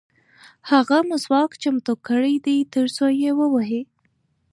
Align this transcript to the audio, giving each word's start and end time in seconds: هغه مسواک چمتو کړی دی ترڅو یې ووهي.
هغه 0.71 0.97
مسواک 1.09 1.51
چمتو 1.61 1.93
کړی 2.07 2.35
دی 2.45 2.57
ترڅو 2.73 3.05
یې 3.21 3.31
ووهي. 3.39 3.81